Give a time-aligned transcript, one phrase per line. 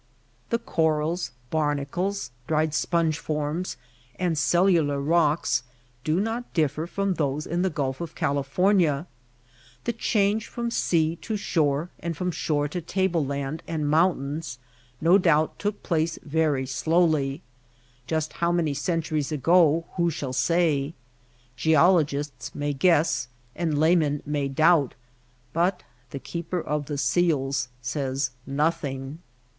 [0.49, 3.77] The corals, barnacles, dried sponge forms,
[4.15, 5.61] and cellular rocks
[6.03, 9.05] do not differ from those in the Gulf of California.
[9.83, 14.41] The change from sea to shore, and from shore to table land and mountain,
[14.99, 17.41] no doubt took place very slow ly.
[18.07, 20.95] Just how many centuries ago who shall say?
[21.55, 24.95] Geologists may guess and laymen may doubt,
[25.53, 29.19] but the Keeper of the Seals says noth ing.